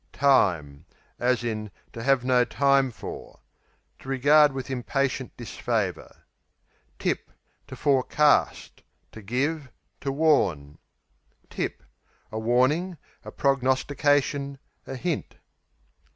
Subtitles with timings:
[0.13, 0.83] Time,
[1.19, 1.63] to
[2.01, 3.37] have no time for
[3.99, 6.23] To regard with impatient disfavour.
[6.97, 7.29] Tip
[7.67, 9.69] To forecast; to give;
[9.99, 10.79] to warn.
[11.51, 11.83] Tip
[12.31, 15.35] A warning; a prognostication; a hint.